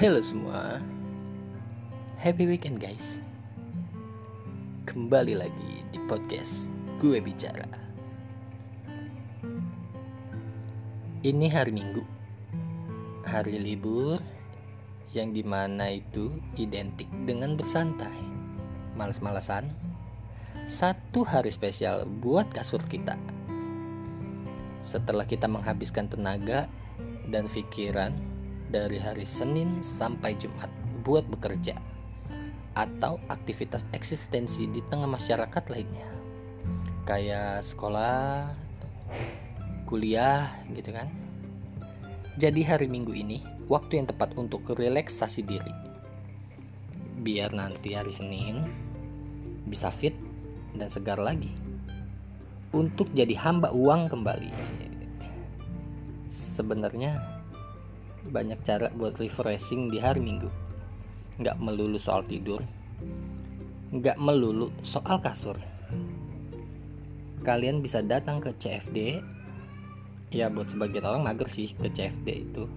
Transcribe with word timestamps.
Halo 0.00 0.16
semua. 0.24 0.80
Happy 2.16 2.48
weekend 2.48 2.80
guys. 2.80 3.20
Kembali 4.88 5.36
lagi 5.36 5.84
di 5.92 6.00
podcast 6.08 6.72
Gue 6.96 7.20
Bicara. 7.20 7.68
Ini 11.20 11.52
hari 11.52 11.76
Minggu. 11.76 12.00
Hari 13.28 13.60
libur 13.60 14.16
Yang 15.12 15.28
di 15.36 15.42
mana 15.44 15.92
itu 15.92 16.32
identik 16.56 17.12
dengan 17.28 17.60
bersantai. 17.60 18.24
Males-malesan. 18.96 19.68
Satu 20.64 21.28
hari 21.28 21.52
spesial 21.52 22.08
buat 22.08 22.48
kasur 22.48 22.80
kita. 22.88 23.20
Setelah 24.80 25.28
kita 25.28 25.44
menghabiskan 25.44 26.08
tenaga 26.08 26.72
dan 27.28 27.52
pikiran 27.52 28.29
dari 28.70 29.02
hari 29.02 29.26
Senin 29.26 29.82
sampai 29.82 30.38
Jumat 30.38 30.70
buat 31.02 31.26
bekerja 31.26 31.74
atau 32.78 33.18
aktivitas 33.26 33.82
eksistensi 33.90 34.70
di 34.70 34.78
tengah 34.86 35.10
masyarakat 35.10 35.64
lainnya 35.74 36.06
kayak 37.10 37.66
sekolah, 37.66 38.54
kuliah 39.90 40.46
gitu 40.70 40.94
kan. 40.94 41.10
Jadi 42.38 42.62
hari 42.62 42.86
Minggu 42.86 43.10
ini 43.10 43.42
waktu 43.66 43.98
yang 43.98 44.06
tepat 44.06 44.38
untuk 44.38 44.62
relaksasi 44.70 45.42
diri. 45.42 45.74
Biar 47.20 47.50
nanti 47.50 47.98
hari 47.98 48.14
Senin 48.14 48.62
bisa 49.66 49.90
fit 49.90 50.14
dan 50.78 50.86
segar 50.86 51.18
lagi. 51.18 51.50
Untuk 52.70 53.10
jadi 53.18 53.34
hamba 53.34 53.74
uang 53.74 54.06
kembali 54.14 54.54
sebenarnya 56.30 57.39
banyak 58.28 58.60
cara 58.60 58.92
buat 58.92 59.16
refreshing 59.16 59.88
di 59.88 59.96
hari 59.96 60.20
minggu. 60.20 60.52
Nggak 61.40 61.56
melulu 61.56 61.96
soal 61.96 62.20
tidur. 62.20 62.60
Nggak 63.96 64.20
melulu 64.20 64.68
soal 64.84 65.16
kasur. 65.24 65.56
Kalian 67.40 67.80
bisa 67.80 68.04
datang 68.04 68.44
ke 68.44 68.52
CFD 68.60 69.24
ya 70.30 70.52
buat 70.52 70.68
sebagian 70.68 71.08
orang 71.08 71.24
mager 71.24 71.48
sih 71.48 71.72
ke 71.72 71.88
CFD 71.88 72.28
itu. 72.52 72.68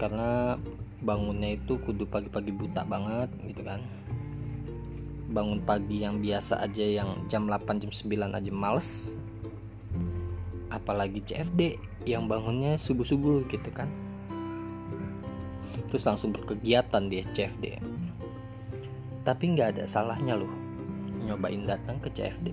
Karena 0.00 0.56
bangunnya 1.04 1.60
itu 1.60 1.76
kudu 1.84 2.08
pagi-pagi 2.08 2.50
buta 2.56 2.88
banget 2.88 3.28
gitu 3.44 3.60
kan. 3.60 3.84
Bangun 5.28 5.60
pagi 5.60 6.00
yang 6.00 6.24
biasa 6.24 6.64
aja 6.64 7.04
yang 7.04 7.20
jam 7.28 7.44
8 7.52 7.84
jam 7.84 7.92
9 7.92 8.32
aja 8.32 8.50
males. 8.50 9.20
Apalagi 10.72 11.20
CFD 11.20 11.76
yang 12.08 12.26
bangunnya 12.26 12.80
subuh-subuh 12.80 13.44
gitu 13.52 13.68
kan 13.70 13.86
terus 15.88 16.04
langsung 16.08 16.32
berkegiatan 16.32 17.08
di 17.08 17.24
CFD 17.24 17.80
tapi 19.24 19.44
nggak 19.56 19.78
ada 19.78 19.84
salahnya 19.88 20.36
loh 20.36 20.52
nyobain 21.24 21.64
datang 21.64 21.96
ke 22.00 22.12
CFD 22.12 22.52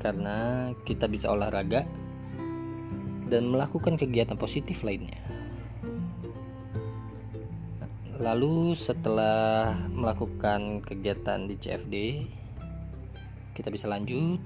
karena 0.00 0.70
kita 0.84 1.08
bisa 1.08 1.32
olahraga 1.32 1.88
dan 3.26 3.50
melakukan 3.50 3.98
kegiatan 3.98 4.38
positif 4.38 4.86
lainnya. 4.86 5.18
Lalu 8.16 8.72
setelah 8.72 9.76
melakukan 9.92 10.80
kegiatan 10.80 11.44
di 11.50 11.58
CFD 11.58 11.94
kita 13.52 13.68
bisa 13.68 13.88
lanjut 13.90 14.40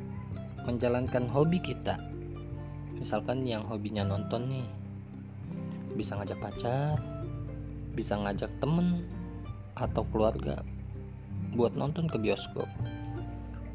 menjalankan 0.66 1.26
hobi 1.30 1.62
kita. 1.62 1.98
Misalkan 2.98 3.46
yang 3.46 3.62
hobinya 3.66 4.02
nonton 4.02 4.50
nih 4.50 4.66
bisa 5.94 6.18
ngajak 6.18 6.38
pacar 6.38 6.98
bisa 7.94 8.18
ngajak 8.18 8.50
temen 8.62 9.04
atau 9.78 10.06
keluarga 10.10 10.62
buat 11.54 11.74
nonton 11.74 12.06
ke 12.06 12.16
bioskop. 12.18 12.68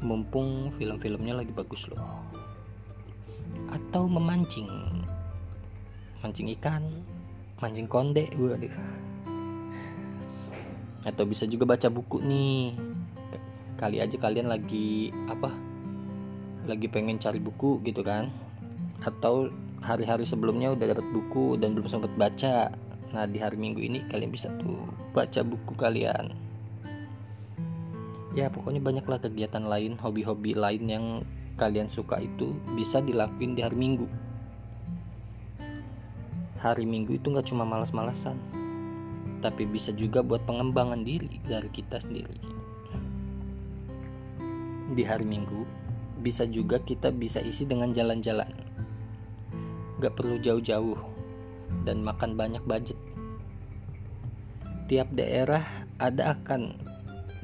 Mumpung 0.00 0.68
film-filmnya 0.72 1.40
lagi 1.40 1.52
bagus 1.52 1.88
loh. 1.88 2.00
Atau 3.72 4.06
memancing. 4.08 4.68
Mancing 6.20 6.52
ikan 6.60 6.84
mancing 7.60 7.88
konde 7.88 8.28
waduh. 8.36 8.72
Atau 11.06 11.24
bisa 11.24 11.46
juga 11.48 11.64
baca 11.64 11.88
buku 11.88 12.20
nih. 12.20 12.76
Kali 13.76 14.00
aja 14.00 14.16
kalian 14.16 14.48
lagi 14.48 15.12
apa 15.28 15.52
lagi 16.66 16.88
pengen 16.90 17.20
cari 17.20 17.40
buku 17.40 17.80
gitu 17.86 18.04
kan. 18.04 18.28
Atau 19.04 19.52
hari-hari 19.84 20.24
sebelumnya 20.24 20.72
udah 20.72 20.96
dapat 20.96 21.06
buku 21.12 21.60
dan 21.60 21.76
belum 21.76 21.86
sempat 21.88 22.12
baca 22.16 22.72
nah 23.14 23.26
di 23.26 23.38
hari 23.38 23.58
minggu 23.58 23.80
ini 23.82 23.98
kalian 24.10 24.30
bisa 24.30 24.50
tuh 24.58 24.86
baca 25.14 25.42
buku 25.46 25.74
kalian. 25.78 26.34
Ya 28.36 28.52
pokoknya 28.52 28.84
banyaklah 28.84 29.22
kegiatan 29.22 29.64
lain 29.64 29.96
hobi-hobi 29.96 30.52
lain 30.52 30.84
yang 30.86 31.04
kalian 31.56 31.88
suka 31.88 32.20
itu 32.20 32.52
bisa 32.76 33.00
dilakuin 33.00 33.56
di 33.56 33.64
hari 33.64 33.76
minggu. 33.78 34.06
Hari 36.60 36.84
minggu 36.84 37.16
itu 37.16 37.32
nggak 37.32 37.48
cuma 37.48 37.64
malas-malasan 37.64 38.36
tapi 39.44 39.68
bisa 39.68 39.92
juga 39.92 40.24
buat 40.24 40.42
pengembangan 40.48 41.04
diri 41.06 41.38
dari 41.44 41.68
kita 41.70 42.00
sendiri. 42.00 42.34
Di 44.90 45.02
hari 45.06 45.22
minggu 45.22 45.62
bisa 46.22 46.48
juga 46.48 46.80
kita 46.80 47.12
bisa 47.12 47.38
isi 47.42 47.68
dengan 47.68 47.92
jalan-jalan. 47.92 48.50
Gak 50.02 50.12
perlu 50.18 50.40
jauh-jauh 50.40 51.15
dan 51.86 52.02
makan 52.02 52.34
banyak 52.34 52.60
budget. 52.66 52.98
Tiap 54.90 55.08
daerah 55.14 55.62
ada 56.02 56.34
akan 56.34 56.74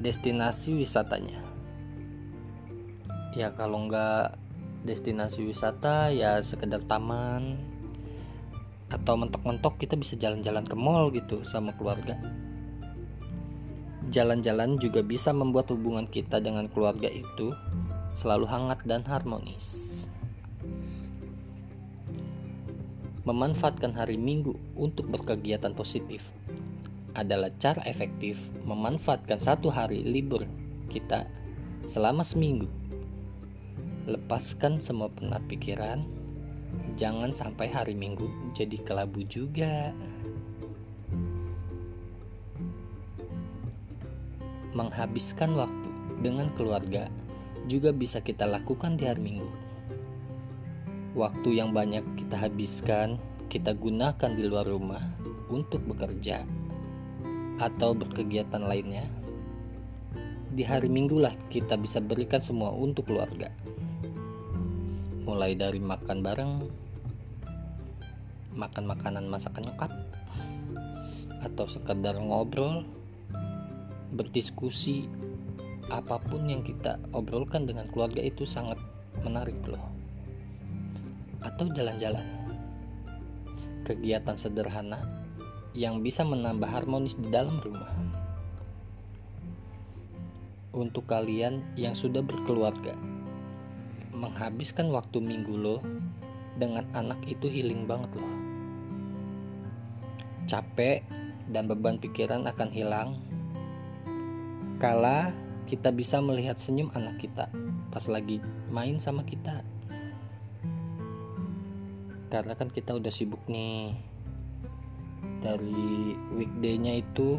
destinasi 0.03 0.75
wisatanya. 0.75 1.39
Ya 3.33 3.55
kalau 3.55 3.87
nggak 3.87 4.35
destinasi 4.83 5.47
wisata 5.47 6.11
ya 6.11 6.43
sekedar 6.43 6.83
taman 6.85 7.55
atau 8.91 9.17
mentok-mentok 9.17 9.79
kita 9.81 9.97
bisa 9.97 10.13
jalan-jalan 10.19 10.67
ke 10.67 10.75
mall 10.77 11.09
gitu 11.09 11.41
sama 11.47 11.73
keluarga. 11.73 12.19
Jalan-jalan 14.13 14.77
juga 14.77 15.01
bisa 15.01 15.33
membuat 15.33 15.73
hubungan 15.73 16.05
kita 16.05 16.37
dengan 16.37 16.69
keluarga 16.69 17.09
itu 17.09 17.49
selalu 18.13 18.45
hangat 18.45 18.85
dan 18.85 19.01
harmonis 19.09 20.05
memanfaatkan 23.23 23.95
hari 23.95 24.19
Minggu 24.19 24.51
untuk 24.75 25.07
berkegiatan 25.07 25.71
positif 25.71 26.35
adalah 27.15 27.47
cara 27.55 27.79
efektif 27.87 28.51
memanfaatkan 28.67 29.39
satu 29.39 29.71
hari 29.71 30.03
libur 30.03 30.43
kita 30.91 31.23
selama 31.87 32.25
seminggu. 32.27 32.67
Lepaskan 34.03 34.83
semua 34.83 35.07
penat 35.07 35.39
pikiran, 35.47 36.03
jangan 36.99 37.31
sampai 37.31 37.71
hari 37.71 37.95
Minggu 37.95 38.27
jadi 38.51 38.75
kelabu 38.83 39.23
juga. 39.31 39.95
Menghabiskan 44.75 45.55
waktu 45.55 45.89
dengan 46.19 46.51
keluarga 46.59 47.07
juga 47.71 47.95
bisa 47.95 48.19
kita 48.19 48.43
lakukan 48.43 48.99
di 48.99 49.07
hari 49.07 49.23
Minggu 49.23 49.62
Waktu 51.13 51.61
yang 51.61 51.77
banyak 51.77 52.01
kita 52.17 52.33
habiskan, 52.33 53.21
kita 53.45 53.77
gunakan 53.77 54.33
di 54.33 54.49
luar 54.49 54.65
rumah 54.65 55.13
untuk 55.45 55.85
bekerja 55.85 56.41
atau 57.61 57.93
berkegiatan 57.93 58.65
lainnya. 58.65 59.05
Di 60.57 60.65
hari 60.65 60.89
Minggu 60.89 61.21
lah 61.21 61.37
kita 61.53 61.77
bisa 61.77 62.01
berikan 62.01 62.41
semua 62.41 62.73
untuk 62.73 63.13
keluarga. 63.13 63.53
Mulai 65.29 65.53
dari 65.53 65.77
makan 65.77 66.25
bareng, 66.25 66.53
makan 68.57 68.83
makanan 68.89 69.29
masakan 69.29 69.69
nyokap, 69.69 69.93
atau 71.45 71.69
sekedar 71.69 72.17
ngobrol, 72.17 72.89
berdiskusi, 74.17 75.05
apa 75.93 76.17
pun 76.17 76.49
yang 76.49 76.65
kita 76.65 76.97
obrolkan 77.13 77.69
dengan 77.69 77.85
keluarga 77.93 78.25
itu 78.25 78.49
sangat 78.49 78.81
menarik 79.21 79.61
loh 79.69 79.93
atau 81.43 81.67
jalan-jalan. 81.69 82.23
Kegiatan 83.83 84.39
sederhana 84.39 85.03
yang 85.75 85.99
bisa 85.99 86.23
menambah 86.23 86.65
harmonis 86.65 87.19
di 87.19 87.27
dalam 87.27 87.59
rumah. 87.59 87.91
Untuk 90.73 91.05
kalian 91.05 91.61
yang 91.77 91.93
sudah 91.93 92.25
berkeluarga, 92.25 92.97
menghabiskan 94.15 94.89
waktu 94.89 95.21
minggu 95.21 95.53
lo 95.53 95.77
dengan 96.57 96.87
anak 96.97 97.21
itu 97.29 97.45
healing 97.45 97.85
banget 97.85 98.09
loh. 98.17 98.33
Capek 100.49 101.05
dan 101.51 101.67
beban 101.67 101.99
pikiran 101.99 102.47
akan 102.47 102.69
hilang 102.71 103.19
kala 104.79 105.31
kita 105.63 105.95
bisa 105.95 106.19
melihat 106.19 106.59
senyum 106.59 106.91
anak 106.91 107.15
kita 107.19 107.47
pas 107.87 108.03
lagi 108.11 108.43
main 108.67 108.99
sama 108.99 109.23
kita 109.23 109.63
karena 112.33 112.57
kan 112.57 112.73
kita 112.73 112.97
udah 112.97 113.13
sibuk 113.13 113.45
nih. 113.45 113.93
Dari 115.45 116.17
weekday-nya 116.33 117.05
itu 117.05 117.37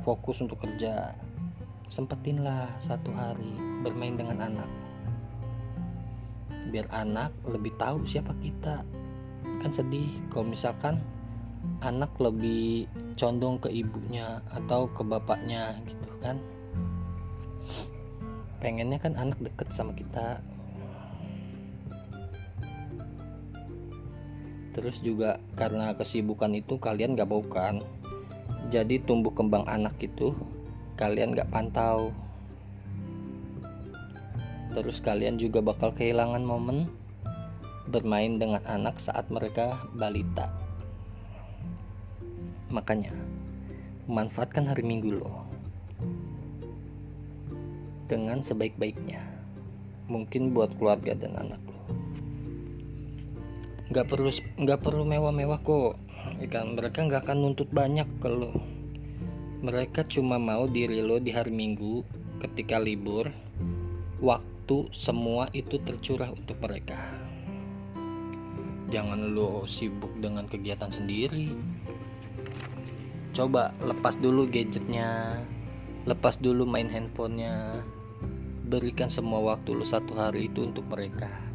fokus 0.00 0.40
untuk 0.40 0.64
kerja. 0.64 1.12
Sempetinlah 1.92 2.80
satu 2.80 3.12
hari 3.12 3.52
bermain 3.84 4.16
dengan 4.16 4.40
anak. 4.40 4.70
Biar 6.72 6.88
anak 6.96 7.36
lebih 7.44 7.76
tahu 7.76 8.08
siapa 8.08 8.32
kita. 8.40 8.80
Kan 9.60 9.68
sedih 9.68 10.08
kalau 10.32 10.48
misalkan 10.48 10.96
anak 11.84 12.16
lebih 12.16 12.88
condong 13.20 13.60
ke 13.60 13.68
ibunya 13.68 14.40
atau 14.56 14.88
ke 14.96 15.04
bapaknya 15.04 15.76
gitu 15.84 16.08
kan. 16.24 16.40
Pengennya 18.64 18.96
kan 18.96 19.12
anak 19.20 19.36
deket 19.44 19.68
sama 19.68 19.92
kita 19.92 20.40
terus 24.72 25.04
juga 25.04 25.40
karena 25.54 25.92
kesibukan 25.92 26.52
itu 26.56 26.80
kalian 26.80 27.16
gak 27.16 27.28
bau 27.28 27.44
kan 27.44 27.84
jadi 28.72 29.04
tumbuh 29.04 29.36
kembang 29.36 29.68
anak 29.68 30.00
itu 30.00 30.32
kalian 30.96 31.36
gak 31.36 31.52
pantau. 31.52 32.08
Terus 34.72 35.04
kalian 35.04 35.36
juga 35.36 35.60
bakal 35.60 35.92
kehilangan 35.92 36.40
momen 36.40 36.88
bermain 37.92 38.40
dengan 38.40 38.64
anak 38.64 38.96
saat 38.96 39.28
mereka 39.28 39.76
balita. 39.92 40.48
Makanya 42.72 43.12
manfaatkan 44.08 44.64
hari 44.64 44.80
minggu 44.80 45.20
lo 45.20 45.44
dengan 48.08 48.40
sebaik-baiknya. 48.40 49.20
Mungkin 50.08 50.56
buat 50.56 50.72
keluarga 50.80 51.12
dan 51.12 51.36
anak 51.36 51.60
nggak 53.92 54.08
perlu 54.08 54.32
nggak 54.32 54.80
perlu 54.80 55.04
mewah-mewah 55.04 55.60
kok. 55.60 56.00
Kan 56.48 56.80
mereka 56.80 57.04
nggak 57.04 57.28
akan 57.28 57.38
nuntut 57.44 57.68
banyak 57.68 58.08
kalau 58.24 58.56
mereka 59.60 60.00
cuma 60.08 60.40
mau 60.40 60.64
diri 60.64 61.04
lo 61.04 61.20
di 61.20 61.28
hari 61.28 61.52
minggu 61.52 62.00
ketika 62.40 62.80
libur 62.80 63.28
waktu 64.24 64.88
semua 64.96 65.52
itu 65.52 65.76
tercurah 65.84 66.32
untuk 66.32 66.56
mereka. 66.64 66.96
Jangan 68.88 69.36
lo 69.36 69.68
sibuk 69.68 70.16
dengan 70.24 70.48
kegiatan 70.48 70.88
sendiri. 70.88 71.52
Coba 73.36 73.76
lepas 73.84 74.16
dulu 74.16 74.48
gadgetnya 74.48 75.36
lepas 76.08 76.40
dulu 76.40 76.64
main 76.64 76.88
handphonenya. 76.88 77.84
Berikan 78.72 79.12
semua 79.12 79.52
waktu 79.52 79.76
lo 79.76 79.84
satu 79.84 80.16
hari 80.16 80.48
itu 80.48 80.64
untuk 80.64 80.88
mereka 80.88 81.51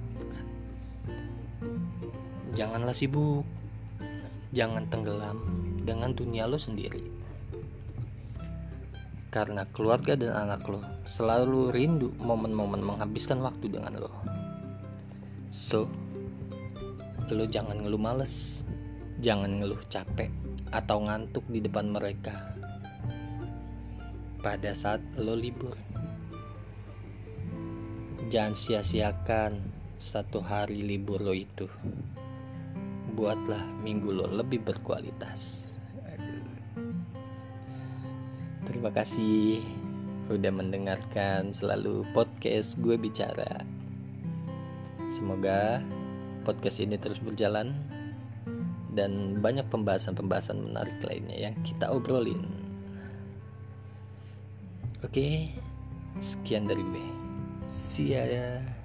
janganlah 2.55 2.95
sibuk. 2.95 3.44
Jangan 4.55 4.88
tenggelam 4.88 5.44
dengan 5.83 6.15
dunia 6.15 6.47
lo 6.47 6.55
sendiri. 6.55 7.03
Karena 9.27 9.67
keluarga 9.75 10.15
dan 10.15 10.31
anak 10.31 10.63
lo 10.71 10.79
selalu 11.03 11.75
rindu 11.75 12.15
momen-momen 12.21 12.79
menghabiskan 12.79 13.44
waktu 13.44 13.67
dengan 13.67 13.99
lo. 13.99 14.11
So 15.51 15.89
lo 17.27 17.44
jangan 17.44 17.83
ngeluh 17.83 17.99
males. 17.99 18.63
Jangan 19.17 19.59
ngeluh 19.59 19.81
capek 19.89 20.29
atau 20.69 21.03
ngantuk 21.03 21.44
di 21.49 21.59
depan 21.59 21.89
mereka. 21.89 22.55
Pada 24.39 24.71
saat 24.77 25.01
lo 25.17 25.33
libur 25.33 25.75
jangan 28.27 28.59
sia-siakan 28.59 29.55
satu 29.95 30.44
hari 30.44 30.83
libur 30.83 31.23
lo 31.23 31.31
itu 31.31 31.63
buatlah 33.18 33.81
minggu 33.81 34.14
lo 34.14 34.30
lebih 34.30 34.62
berkualitas. 34.62 35.66
Terima 38.69 38.94
kasih 38.94 39.66
udah 40.30 40.54
mendengarkan 40.54 41.50
selalu 41.50 42.06
podcast 42.14 42.78
gue 42.78 42.94
bicara. 42.94 43.66
Semoga 45.10 45.81
podcast 46.46 46.78
ini 46.78 47.00
terus 47.02 47.18
berjalan 47.18 47.74
dan 48.94 49.42
banyak 49.42 49.66
pembahasan-pembahasan 49.74 50.62
menarik 50.62 51.02
lainnya 51.02 51.50
yang 51.50 51.56
kita 51.66 51.90
obrolin. 51.90 52.46
Oke, 55.02 55.50
sekian 56.22 56.69
dari 56.69 56.86
gue. 56.86 57.06
See 57.66 58.14
ya. 58.14 58.76